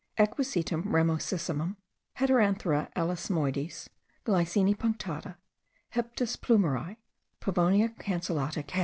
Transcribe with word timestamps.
Equisetum 0.17 0.85
ramosissimum, 0.85 1.75
Heteranthera 2.17 2.91
alismoides, 2.95 3.87
Glycine 4.25 4.75
punctata, 4.75 5.35
Hyptis 5.93 6.35
Plumeri, 6.37 6.97
Pavonia 7.39 7.87
cancellata, 7.99 8.63
Cav. 8.63 8.79